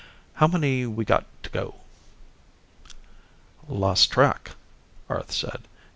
How 0.33 0.47
many 0.47 0.87
we 0.87 1.05
got 1.05 1.25
to 1.43 1.49
go?" 1.51 1.75
"Lost 3.67 4.09
track," 4.11 4.55
Arth 5.07 5.31
said. 5.31 5.67